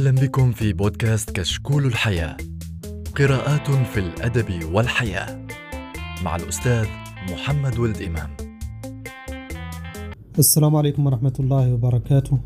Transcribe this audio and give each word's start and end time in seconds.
أهلا 0.00 0.10
بكم 0.10 0.52
في 0.52 0.72
بودكاست 0.72 1.30
كشكول 1.30 1.86
الحياة. 1.86 2.36
قراءات 3.16 3.70
في 3.70 4.00
الأدب 4.00 4.74
والحياة 4.74 5.46
مع 6.24 6.36
الأستاذ 6.36 6.86
محمد 7.32 7.78
ولد 7.78 8.02
إمام. 8.02 8.30
السلام 10.38 10.76
عليكم 10.76 11.06
ورحمة 11.06 11.32
الله 11.40 11.72
وبركاته. 11.74 12.38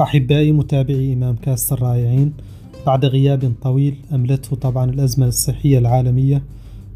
أحبائي 0.00 0.52
متابعي 0.52 1.12
إمام 1.12 1.36
كاست 1.36 1.72
الرائعين 1.72 2.32
بعد 2.86 3.04
غياب 3.04 3.52
طويل 3.62 3.96
أملته 4.12 4.56
طبعا 4.56 4.90
الأزمة 4.90 5.26
الصحية 5.26 5.78
العالمية 5.78 6.42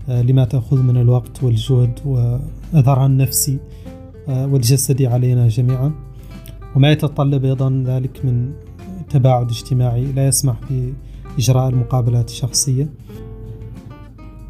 آه، 0.09 0.22
لما 0.22 0.45
تأخذ 0.45 0.82
من 0.82 0.96
الوقت 0.96 1.43
والجهد 1.43 2.00
وأثرها 2.04 3.06
النفسي 3.06 3.59
آه، 4.29 4.46
والجسدي 4.46 5.06
علينا 5.06 5.48
جميعا. 5.48 5.93
وما 6.77 6.93
يتطلب 6.93 7.45
أيضا 7.45 7.84
ذلك 7.86 8.24
من 8.24 8.52
تباعد 9.12 9.51
اجتماعي 9.51 10.12
لا 10.12 10.27
يسمح 10.29 10.57
بإجراء 10.71 11.69
المقابلات 11.69 12.30
الشخصية. 12.30 12.89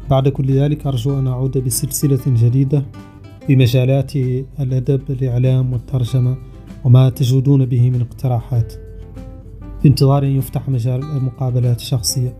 بعد 0.09 0.27
كل 0.27 0.51
ذلك 0.51 0.87
أرجو 0.87 1.19
أن 1.19 1.27
أعود 1.27 1.57
بسلسلة 1.57 2.19
جديدة 2.27 2.85
بمجالات 3.49 4.15
الأدب 4.59 5.01
الإعلام 5.09 5.73
والترجمة 5.73 6.37
وما 6.83 7.09
تجودون 7.09 7.65
به 7.65 7.89
من 7.89 8.01
اقتراحات. 8.01 8.73
بانتظار 9.83 10.23
أن 10.23 10.37
يفتح 10.37 10.69
مجال 10.69 11.03
المقابلات 11.03 11.79
الشخصية. 11.79 12.37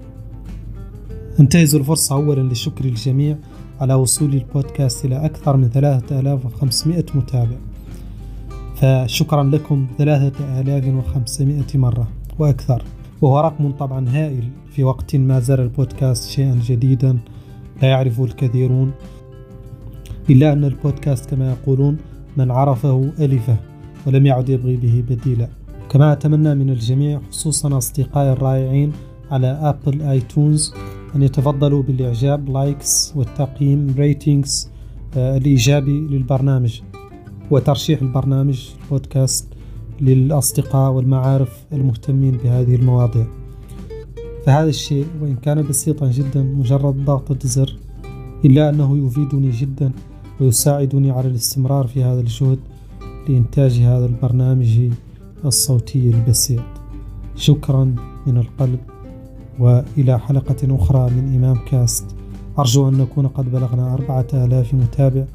أنتهز 1.39 1.75
الفرصة 1.75 2.15
أولا 2.15 2.53
لشكر 2.53 2.85
الجميع 2.85 3.37
على 3.79 3.93
وصول 3.93 4.33
البودكاست 4.33 5.05
إلى 5.05 5.25
أكثر 5.25 5.57
من 5.57 5.69
3500 5.69 7.05
متابع. 7.15 7.57
فشكرا 8.75 9.43
لكم 9.43 9.87
3500 9.97 11.63
مرة 11.75 12.07
وأكثر. 12.39 12.83
وهو 13.21 13.39
رقم 13.39 13.71
طبعا 13.71 14.09
هائل 14.09 14.49
في 14.71 14.83
وقت 14.83 15.15
ما 15.15 15.39
زال 15.39 15.59
البودكاست 15.59 16.29
شيئا 16.29 16.59
جديدا 16.65 17.17
لا 17.81 17.87
يعرفه 17.87 18.25
الكثيرون 18.25 18.91
إلا 20.29 20.53
أن 20.53 20.63
البودكاست 20.63 21.29
كما 21.29 21.49
يقولون 21.51 21.97
من 22.37 22.51
عرفه 22.51 23.11
ألفه 23.19 23.57
ولم 24.07 24.25
يعد 24.25 24.49
يبغي 24.49 24.75
به 24.75 25.03
بديلا. 25.09 25.47
كما 25.89 26.13
أتمنى 26.13 26.55
من 26.55 26.69
الجميع 26.69 27.21
خصوصا 27.31 27.77
أصدقائي 27.77 28.31
الرائعين 28.31 28.91
على 29.31 29.47
أبل 29.47 30.01
آيتونز 30.01 30.73
أن 31.15 31.23
يتفضلوا 31.23 31.83
بالإعجاب 31.83 32.49
likes 32.49 33.13
والتقييم 33.15 33.95
ratings 33.97 34.69
آه، 35.17 35.37
الإيجابي 35.37 35.99
للبرنامج. 35.99 36.81
وترشيح 37.53 38.01
البرنامج 38.01 38.69
البودكاست 38.83 39.47
للأصدقاء 40.01 40.91
والمعارف 40.91 41.65
المهتمين 41.73 42.37
بهذه 42.43 42.75
المواضيع. 42.75 43.25
فهذا 44.45 44.69
الشيء 44.69 45.05
وإن 45.21 45.35
كان 45.35 45.67
بسيطا 45.67 46.11
جدا 46.11 46.43
مجرد 46.43 47.05
ضغطة 47.05 47.47
زر 47.47 47.77
إلا 48.45 48.69
أنه 48.69 49.07
يفيدني 49.07 49.51
جدا 49.51 49.91
ويساعدني 50.41 51.11
على 51.11 51.27
الاستمرار 51.27 51.87
في 51.87 52.03
هذا 52.03 52.19
الجهد 52.19 52.59
لإنتاج 53.29 53.79
هذا 53.79 54.05
البرنامج 54.05 54.79
الصوتي 55.45 56.09
البسيط. 56.09 56.63
شكرا 57.35 57.95
من 58.27 58.37
القلب 58.37 58.79
وإلى 59.59 60.19
حلقة 60.19 60.75
أخرى 60.75 61.09
من 61.09 61.35
إمام 61.35 61.57
كاست. 61.65 62.05
أرجو 62.59 62.89
أن 62.89 62.97
نكون 62.97 63.27
قد 63.27 63.51
بلغنا 63.51 63.93
أربعة 63.93 64.27
آلاف 64.33 64.73
متابع. 64.73 65.25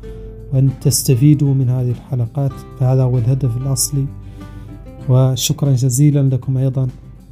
وأن 0.53 0.71
تستفيدوا 0.81 1.55
من 1.55 1.71
هذه 1.71 1.91
الحلقات 1.91 2.53
فهذا 2.81 3.03
هو 3.03 3.19
الهدف 3.19 3.57
الأصلي. 3.57 4.07
وشكرا 5.09 5.73
جزيلا 5.73 6.35
لكم 6.35 6.57
أيضا 6.57 6.89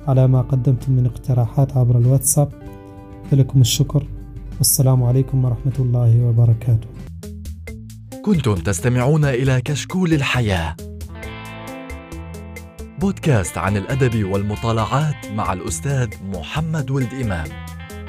على 0.09 0.27
ما 0.27 0.41
قدمتم 0.41 0.93
من 0.93 1.07
اقتراحات 1.07 1.77
عبر 1.77 1.99
الواتساب. 1.99 2.49
فلكم 3.31 3.61
الشكر. 3.61 4.07
والسلام 4.59 5.03
عليكم 5.03 5.45
ورحمة 5.45 5.73
الله 5.79 6.27
وبركاته. 6.27 6.89
كنتم 8.25 8.55
تستمعون 8.55 9.25
إلى 9.25 9.61
كشكول 9.61 10.13
الحياة 10.13 10.77
بودكاست 13.01 13.59
عن 13.59 13.77
الأدب 13.77 14.25
والمطالعات 14.25 15.27
مع 15.35 15.53
الأستاذ 15.53 16.09
محمد 16.35 16.91
ولد 16.91 17.15
إمام. 17.23 17.47